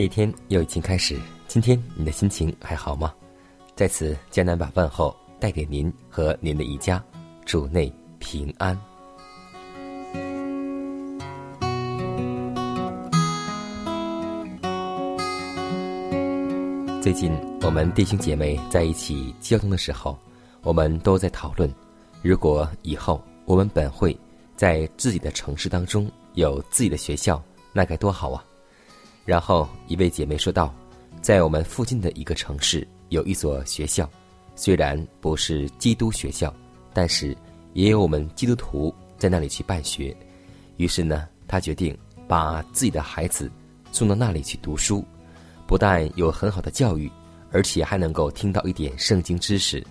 [0.00, 3.14] 的一天又已经开始，今天你的心情还好吗？
[3.76, 7.00] 在此，江南把问候带给您和您的一家，
[7.44, 8.76] 主内平安。
[17.00, 20.18] 最近，我们弟兄姐妹在一起交通的时候，
[20.62, 21.72] 我们都在讨论，
[22.20, 24.18] 如果以后我们本会
[24.56, 27.40] 在自己的城市当中有自己的学校，
[27.72, 28.44] 那该多好啊！
[29.24, 30.74] 然后一位姐妹说道，
[31.22, 34.08] 在我们附近的一个城市有一所学校，
[34.54, 36.52] 虽然不是基督学校，
[36.92, 37.36] 但是
[37.72, 40.14] 也有我们基督徒在那里去办学。
[40.76, 41.96] 于是呢，她决定
[42.28, 43.50] 把自己的孩子
[43.92, 45.04] 送到那里去读书，
[45.66, 47.10] 不但有很好的教育，
[47.50, 49.82] 而且还能够听到一点圣经知识。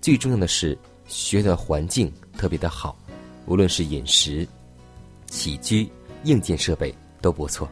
[0.00, 2.96] 最重要的是，学的环境特别的好，
[3.46, 4.48] 无论是饮食、
[5.26, 5.86] 起居、
[6.24, 7.68] 硬件设备都不错。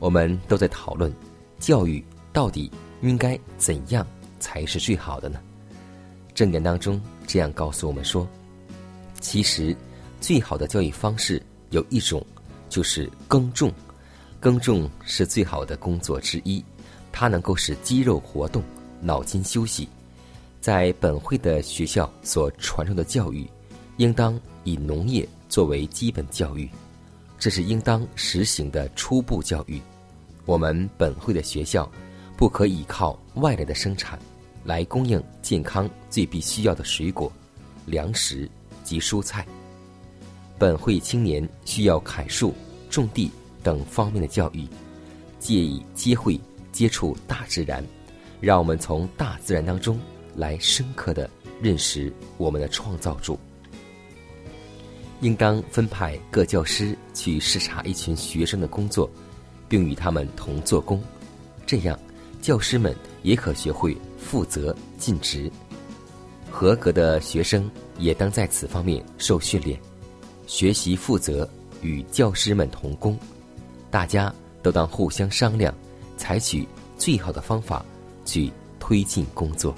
[0.00, 1.14] 我们都在讨论，
[1.60, 2.68] 教育到底
[3.02, 4.04] 应该怎样
[4.40, 5.38] 才是最好的呢？
[6.34, 8.26] 正言当中这样告诉我们说，
[9.20, 9.76] 其实
[10.20, 12.26] 最好的教育方式有一种，
[12.68, 13.72] 就是耕种。
[14.40, 16.64] 耕种是最好的工作之一，
[17.12, 18.62] 它能够使肌肉活动，
[19.02, 19.86] 脑筋休息。
[20.62, 23.46] 在本会的学校所传授的教育，
[23.98, 26.66] 应当以农业作为基本教育。
[27.38, 29.80] 这是应当实行的初步教育。
[30.50, 31.88] 我们本会的学校
[32.36, 34.18] 不可依靠外来的生产
[34.64, 37.32] 来供应健康最必须要的水果、
[37.86, 38.50] 粮食
[38.82, 39.46] 及蔬菜。
[40.58, 42.52] 本会青年需要砍树、
[42.90, 43.30] 种地
[43.62, 44.66] 等方面的教育，
[45.38, 46.36] 借以接会
[46.72, 47.86] 接触大自然，
[48.40, 50.00] 让我们从大自然当中
[50.34, 51.30] 来深刻的
[51.62, 53.38] 认识我们的创造主。
[55.20, 59.08] 应当分派各教师去视察一群学生的工作，
[59.70, 61.00] 并与他们同做工，
[61.64, 61.96] 这样
[62.42, 65.50] 教师们也可学会负责尽职。
[66.50, 69.80] 合格的学生也当在此方面受训练，
[70.48, 71.48] 学习负责
[71.80, 73.16] 与教师们同工。
[73.92, 75.72] 大家都当互相商量，
[76.16, 76.66] 采取
[76.98, 77.86] 最好的方法
[78.24, 78.50] 去
[78.80, 79.72] 推进工作，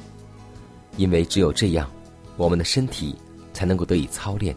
[0.97, 1.91] 因为只有这样，
[2.39, 3.15] 我们的身体
[3.53, 4.57] 才能够得以操练。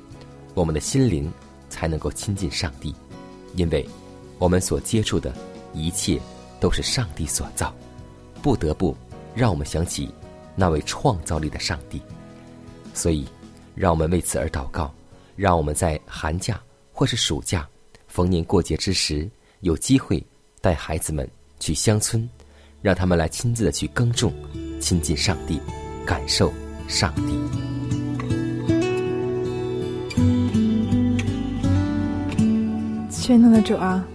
[0.54, 1.30] 我们的心灵
[1.70, 2.96] 才能够亲近上帝，
[3.58, 3.86] 因为
[4.38, 5.34] 我们所接触的
[5.74, 6.20] 一切
[6.60, 7.74] 都是上帝所造，
[8.42, 8.96] 不得不
[9.34, 10.14] 让我们想起
[10.56, 12.02] 那位创造力的上帝。
[12.94, 13.26] 所以，
[13.76, 14.94] 让我们为此而祷告，
[15.36, 16.62] 让我们在寒假
[16.92, 17.68] 或是暑假、
[18.08, 19.30] 逢年过节之时，
[19.62, 20.26] 有机会
[20.62, 21.30] 带孩子们
[21.60, 22.28] 去乡村，
[22.82, 24.34] 让他们来亲自的去耕种，
[24.80, 25.60] 亲近上帝，
[26.06, 26.54] 感受
[26.88, 27.40] 上帝。
[33.10, 34.06] 全能的主啊，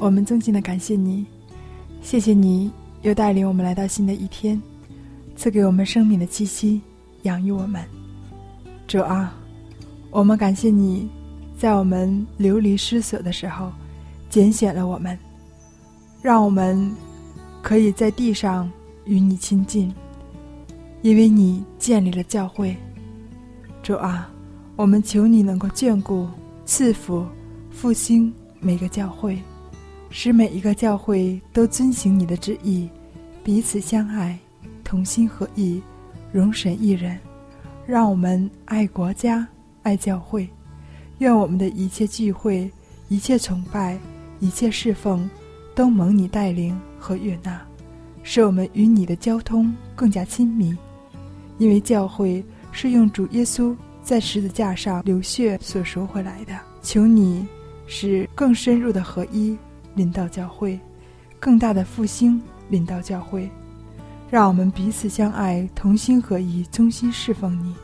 [0.00, 1.26] 我们衷心的感谢你，
[2.00, 4.60] 谢谢你又带领我们来到新的一天，
[5.36, 6.80] 赐给我们生命的气息，
[7.24, 7.84] 养育我们。
[8.88, 9.34] 主啊，
[10.10, 11.06] 我们感谢你，
[11.58, 13.70] 在我们流离失所的时候，
[14.30, 15.18] 拣选了我们，
[16.22, 16.90] 让我们
[17.60, 18.70] 可以在地上
[19.04, 19.92] 与你亲近，
[21.02, 22.74] 因为你建立了教会。
[23.82, 24.30] 主啊，
[24.76, 26.26] 我们求你能够眷顾、
[26.64, 27.26] 赐福、
[27.70, 29.38] 复兴每个教会，
[30.10, 32.88] 使每一个教会都遵行你的旨意，
[33.44, 34.36] 彼此相爱，
[34.82, 35.80] 同心合意，
[36.32, 37.18] 容神一人。
[37.86, 39.46] 让我们爱国家，
[39.82, 40.48] 爱教会。
[41.18, 42.70] 愿我们的一切聚会、
[43.08, 43.98] 一切崇拜、
[44.40, 45.28] 一切侍奉，
[45.74, 47.60] 都蒙你带领和悦纳，
[48.22, 50.76] 使我们与你的交通更加亲密。
[51.58, 56.58] 因为教会是用主耶稣在十字架上流血所赎回来的。
[56.82, 57.46] 求你
[57.86, 59.56] 使更深入的合一
[59.94, 60.78] 临到教会，
[61.38, 63.50] 更大的复兴临到教会，
[64.30, 67.74] 让我们彼此相爱，同心合意，衷心侍奉你。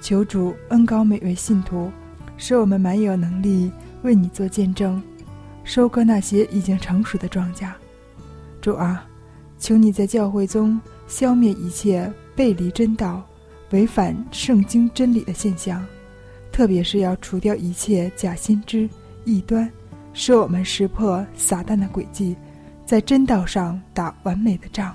[0.00, 1.90] 求主恩高每位信徒。
[2.40, 3.68] 使我们蛮有能力
[4.02, 5.02] 为你做见证，
[5.64, 7.68] 收割那些已经成熟的庄稼。
[8.60, 9.04] 主啊，
[9.58, 13.26] 求你在教会中消灭一切背离真道、
[13.70, 15.84] 违反圣经真理的现象，
[16.52, 18.88] 特别是要除掉一切假先知、
[19.24, 19.68] 异端，
[20.20, 22.36] 使我们识破撒旦的诡计，
[22.84, 24.92] 在真道上打完美的仗。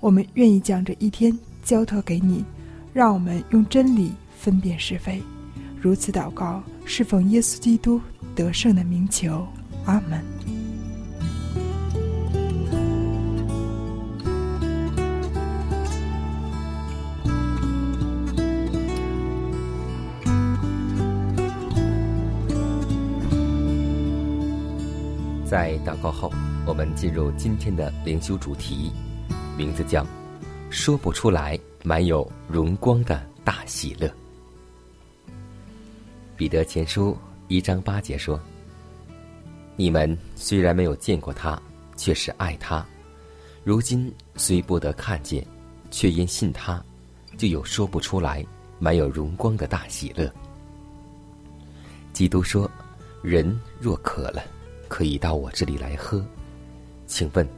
[0.00, 2.44] 我们愿意将这一天交托给你，
[2.92, 5.22] 让我们用真理分辨是非。
[5.80, 7.98] 如此祷告，侍奉耶稣基督
[8.34, 9.46] 得胜的名求，
[9.86, 10.49] 阿门。
[26.00, 26.32] 告后，
[26.66, 28.90] 我们进入今天的灵修主题，
[29.56, 30.06] 名字叫
[30.70, 34.10] “说不出来满有荣光的大喜乐”。
[36.36, 37.16] 彼得前书
[37.48, 38.40] 一章八节说
[39.76, 41.60] ：“你们虽然没有见过他，
[41.96, 42.82] 却是爱他；
[43.62, 45.46] 如今虽不得看见，
[45.90, 46.82] 却因信他，
[47.36, 48.44] 就有说不出来
[48.78, 50.32] 满有荣光的大喜乐。”
[52.14, 52.70] 基督说
[53.22, 54.42] ：“人若渴了，
[54.90, 56.22] 可以到我这里来喝。”
[57.06, 57.48] 请问，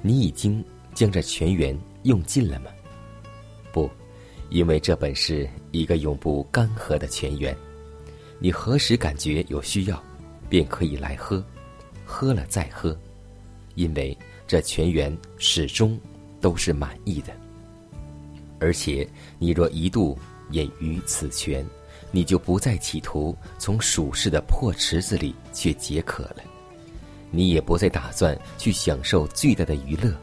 [0.00, 2.70] 你已经将这泉源用尽了吗？
[3.72, 3.90] 不，
[4.48, 7.56] 因为这本是一个永不干涸的泉源。
[8.38, 10.02] 你何时感觉有需要，
[10.48, 11.44] 便可以来喝，
[12.04, 12.96] 喝了再喝，
[13.74, 14.16] 因为
[14.46, 15.98] 这泉源始终
[16.40, 17.32] 都是满意的。
[18.58, 19.08] 而且
[19.38, 20.18] 你若一度
[20.50, 21.64] 饮于此泉，
[22.10, 26.42] 你就不再企图从属世的破池子里去解渴了，
[27.32, 30.14] 你也不再打算去享受最大的娱乐、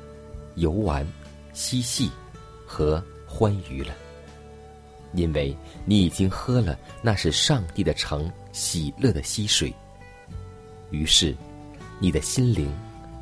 [0.56, 1.06] 游玩、
[1.52, 2.10] 嬉戏
[2.66, 3.94] 和欢愉了。
[5.14, 9.74] 因为你已经喝了那是上帝的城喜乐的溪水，
[10.92, 11.36] 于是
[12.00, 12.72] 你的心灵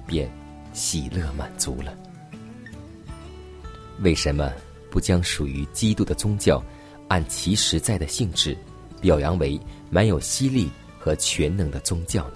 [0.05, 0.29] 便
[0.73, 1.97] 喜乐满足了。
[4.01, 4.51] 为什么
[4.91, 6.61] 不将属于基督的宗教
[7.07, 8.55] 按其实在的性质
[8.99, 9.57] 表扬为
[9.89, 10.69] 满有犀利
[10.99, 12.35] 和全能的宗教呢？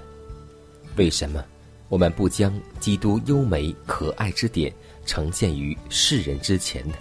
[0.97, 1.43] 为什么
[1.89, 4.73] 我们不将基督优美可爱之点
[5.05, 6.95] 呈现于世人之前呢？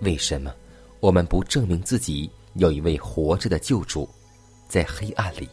[0.00, 0.54] 为什么？
[1.00, 4.08] 我们不证明自己有一位活着的救主，
[4.68, 5.48] 在黑暗里，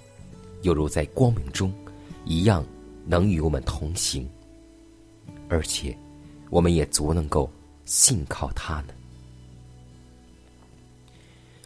[0.64, 1.74] 犹如在光明中，
[2.26, 2.66] 一样
[3.06, 4.28] 能与我们同行。
[5.48, 5.96] 而且，
[6.50, 7.52] 我们也足能够
[7.86, 8.94] 信靠他呢。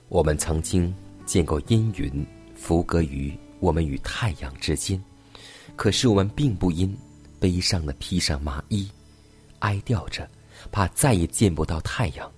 [0.09, 0.93] 我们曾经
[1.25, 2.25] 见过阴云
[2.55, 5.01] 浮隔于我们与太阳之间，
[5.79, 6.93] 可是我们并不因
[7.39, 8.85] 悲伤的披上麻衣，
[9.59, 10.29] 哀吊着，
[10.73, 12.29] 怕再也见不到太阳。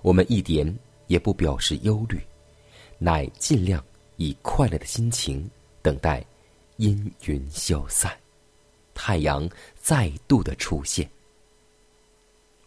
[0.00, 0.72] 我们一点
[1.08, 2.20] 也不表示忧虑，
[3.00, 3.84] 乃尽量
[4.16, 5.50] 以快乐的心情
[5.82, 6.24] 等待
[6.76, 8.16] 阴云消散，
[8.94, 11.10] 太阳再度的出现。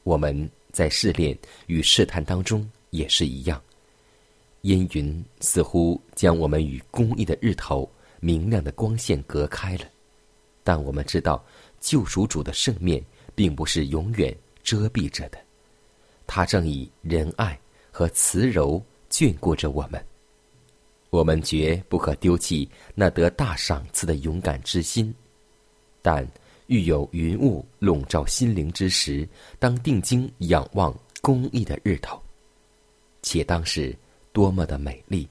[0.04, 1.38] 我们在试炼
[1.68, 3.64] 与试探当中也是一样，
[4.60, 7.90] 阴云似乎将我们与公益的日头
[8.26, 9.86] 明亮的光线隔开了，
[10.64, 11.46] 但我们知道
[11.80, 13.00] 救赎主的圣面
[13.36, 15.38] 并不是永远遮蔽着的。
[16.26, 17.56] 他正以仁爱
[17.92, 20.04] 和慈柔眷顾着我们，
[21.12, 25.14] 我们绝不可丢弃那得大赏赐的勇敢之心。
[26.02, 26.28] 但
[26.66, 29.28] 遇有云雾笼罩心灵之时，
[29.60, 30.92] 当定睛仰望
[31.22, 32.20] 公义的日头，
[33.22, 33.96] 且当是
[34.34, 35.30] 多么的美丽，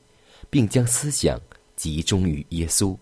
[0.49, 1.41] 并将思想
[1.77, 2.97] 集中于耶稣，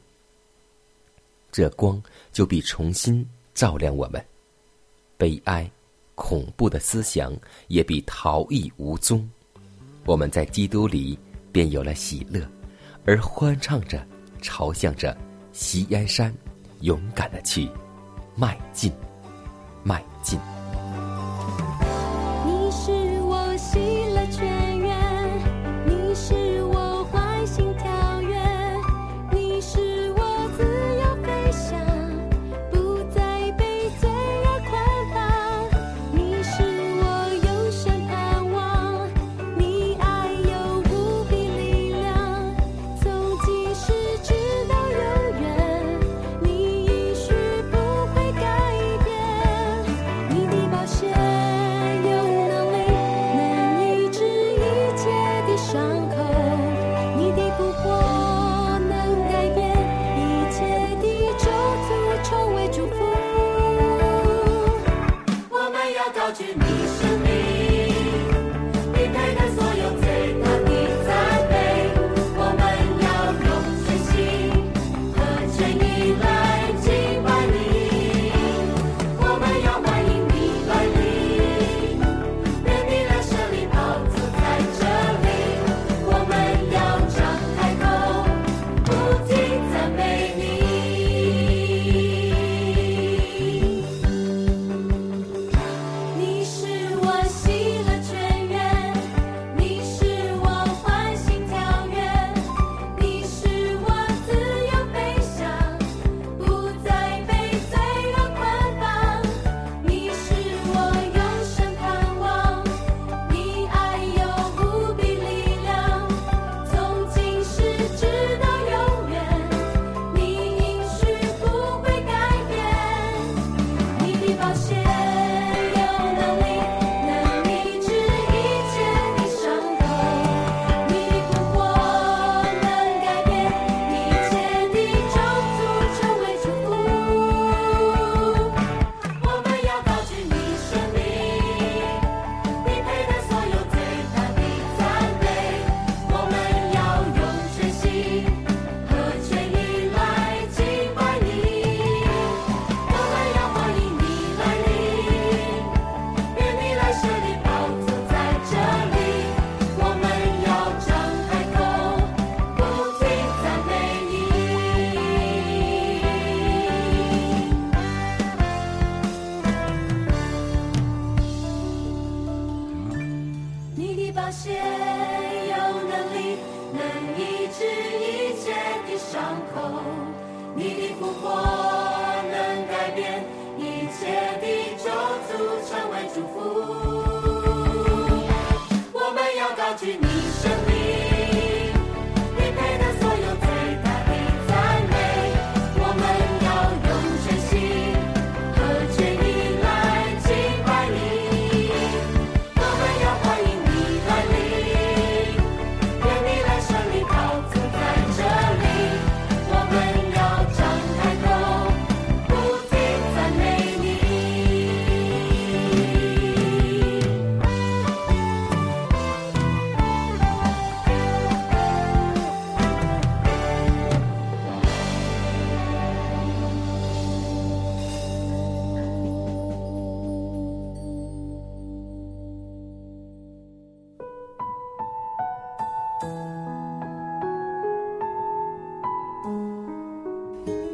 [1.50, 2.02] 这光
[2.32, 4.24] 就必重新照亮我们。
[5.16, 5.70] 悲哀。
[6.14, 7.34] 恐怖的思想
[7.68, 9.28] 也必逃逸无踪，
[10.04, 11.18] 我们在基督里
[11.50, 12.46] 便有了喜乐，
[13.06, 14.06] 而欢唱着，
[14.42, 15.16] 朝向着
[15.52, 16.32] 西安山，
[16.80, 17.68] 勇敢的去
[18.36, 18.92] 迈进，
[19.82, 20.38] 迈进。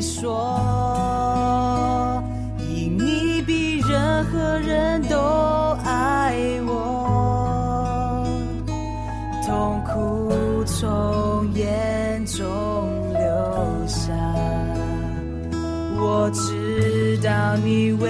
[0.00, 0.50] 说，
[2.58, 5.16] 因你比任何人都
[5.84, 6.34] 爱
[6.66, 8.24] 我，
[9.46, 12.42] 痛苦从眼中
[13.12, 13.20] 流
[13.86, 14.12] 下，
[15.98, 18.09] 我知道你为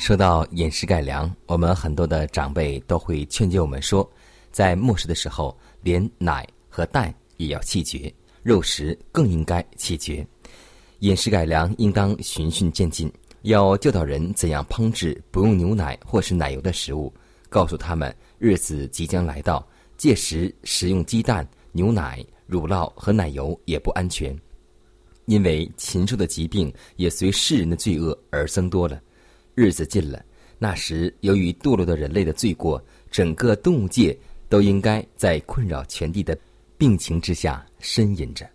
[0.00, 4.10] 说到饮食改良，我们很多的长辈都会劝诫我们说，
[4.50, 8.10] 在末世的时候，连奶和蛋也要弃绝，
[8.42, 10.26] 肉食更应该弃绝。
[11.00, 17.12] 饮食改良应当循序渐进，要教导人怎样烹制不用牛奶或是奶油的食物，
[17.50, 19.64] 告诉他们日子即将来到，
[19.98, 24.34] 届时食用鸡蛋、牛奶、乳酪和奶油也不安全，
[25.26, 28.98] 因为禽兽的疾病也随世人的罪恶而增多了。
[29.60, 30.24] 日子近了，
[30.58, 36.34] 那时由于堕落的人类的罪过，整个动物界都应该在困扰全地的
[36.78, 38.48] 病情之下呻吟着。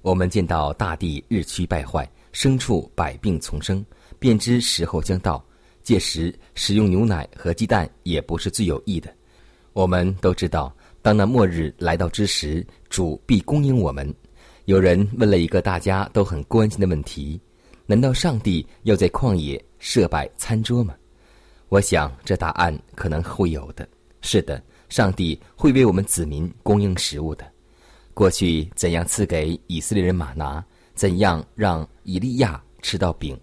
[0.00, 3.84] 我们见到大地日趋败坏，牲畜百病丛生，
[4.20, 5.44] 便知时候将到。
[5.82, 9.12] 届时使用牛奶和鸡蛋也不是最有益的。
[9.72, 14.14] 我们都知道，当那末日来到之时，主必供应我们。
[14.66, 17.40] 有人问了一个大家都很关心的问题：
[17.86, 20.94] 难道上帝要在旷野设摆餐桌吗？
[21.68, 23.86] 我想这答案可能会有的。
[24.22, 27.44] 是的，上帝会为我们子民供应食物的。
[28.14, 33.38] 过去怎样赐给以色列人玛拿，怎样让以利亚吃到饼，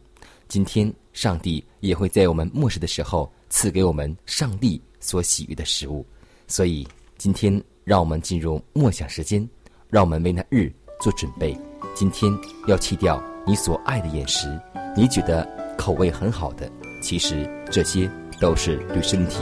[0.47, 6.03] 今天上帝也会在我们末世的时候赐给我们上帝所喜悦的食物。
[6.47, 6.87] 所以
[7.19, 9.47] 今天让我们进入默想时间，
[9.91, 11.55] 让我们为那日做准备。
[11.93, 14.59] 今天要弃掉你所爱的饮食，
[14.97, 15.47] 你觉得
[15.81, 16.69] 口味很好的，
[17.01, 18.07] 其实这些
[18.39, 19.41] 都是对身体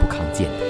[0.00, 0.65] 不康健的。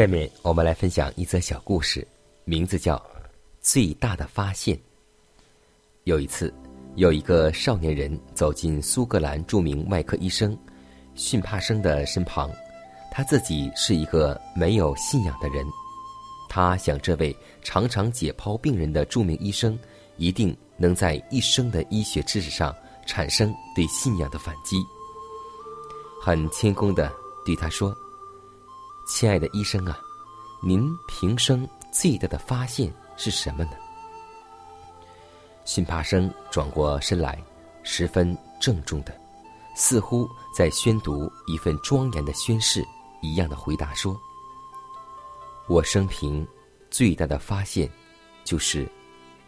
[0.00, 2.08] 下面我们来分享一则小故事，
[2.46, 2.96] 名字叫
[3.60, 4.74] 《最大的发现》。
[6.04, 6.50] 有一次，
[6.94, 10.56] 有一个少年人走进苏格兰著名外科医生
[11.14, 12.50] 逊帕生的身旁，
[13.12, 15.66] 他自己是一个没有信仰的人，
[16.48, 19.78] 他想这位常常解剖病人的著名医生
[20.16, 24.78] 一定能在一生的医学知识上产生对信仰的反击，
[26.22, 27.12] 很谦恭的
[27.44, 27.94] 对他说。
[29.10, 29.98] 亲爱的医生啊，
[30.62, 33.72] 您平生最大的发现是什么呢？
[35.64, 37.42] 辛帕生转过身来，
[37.82, 39.12] 十分郑重的，
[39.74, 42.86] 似乎在宣读一份庄严的宣誓
[43.20, 44.18] 一样的回答说
[45.68, 46.46] ：“我生平
[46.88, 47.90] 最大的发现，
[48.44, 48.88] 就是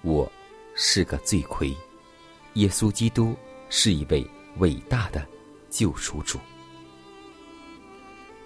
[0.02, 0.30] 我
[0.74, 1.74] 是个罪魁，
[2.54, 3.34] 耶稣基督
[3.70, 5.24] 是一位伟大的
[5.70, 6.36] 救赎主。”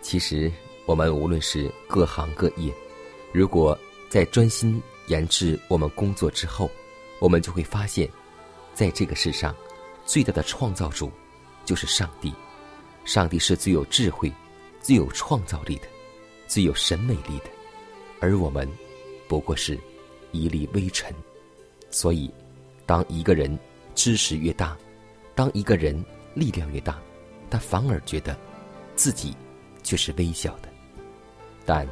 [0.02, 0.52] 其实。
[0.87, 2.72] 我们无论是各行各业，
[3.33, 3.77] 如果
[4.09, 6.70] 在专心研制我们工作之后，
[7.18, 8.09] 我们就会发现，
[8.72, 9.55] 在这个世上，
[10.05, 11.11] 最大的创造主
[11.64, 12.33] 就是上帝。
[13.05, 14.33] 上帝是最有智慧、
[14.81, 15.88] 最有创造力的、
[16.46, 17.51] 最有审美力的，
[18.20, 18.68] 而我们
[19.27, 19.79] 不过是
[20.31, 21.12] 一粒微尘。
[21.90, 22.31] 所以，
[22.85, 23.59] 当一个人
[23.94, 24.77] 知识越大，
[25.35, 27.01] 当一个人力量越大，
[27.51, 28.37] 他反而觉得
[28.94, 29.37] 自己
[29.83, 30.68] 却是微小的。
[31.66, 31.87] 但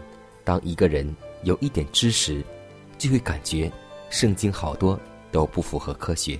[0.44, 2.42] 当一个人有一点知识，
[2.96, 3.70] 就会感觉
[4.08, 4.98] 圣经好多
[5.32, 6.38] 都不符合科学，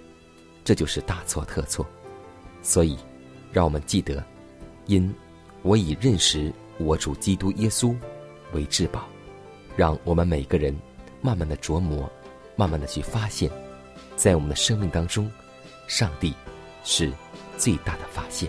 [0.65, 1.85] 这就是大错特错。
[2.63, 2.97] 所以，
[3.53, 4.25] 让我们记得，
[4.87, 5.13] 因
[5.63, 7.95] 我以认识我主基督耶稣
[8.53, 9.05] 为至宝，
[9.77, 10.75] 让我们每个人
[11.21, 12.09] 慢慢的琢磨，
[12.57, 13.51] 慢慢的去发现，
[14.17, 15.31] 在我们的生命当中，
[15.89, 16.33] 上帝
[16.85, 17.13] 是
[17.59, 18.49] 最大的发现。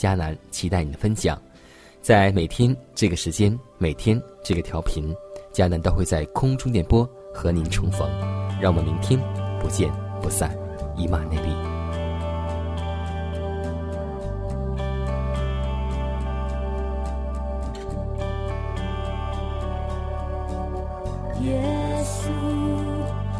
[0.00, 1.38] 迦南期待你的分享，
[2.00, 5.14] 在每天这个时间，每天这个调频，
[5.52, 8.08] 迦南都会在空中电波和您重逢。
[8.62, 9.20] 让我们明天
[9.60, 10.56] 不见不散，
[10.96, 11.50] 以马内利。
[21.44, 21.62] 耶
[22.02, 22.30] 稣，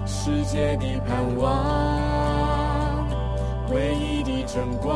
[0.06, 3.08] 世界的盼望，
[3.70, 4.94] 唯一的真光，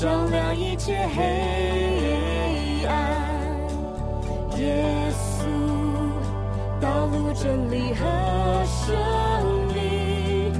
[0.00, 2.94] 照亮一切黑暗。
[4.56, 5.44] 耶稣，
[6.80, 8.04] 道路、真理和
[8.64, 8.94] 生
[9.74, 10.52] 命，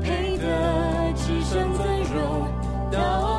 [0.00, 3.33] 配得至圣尊荣。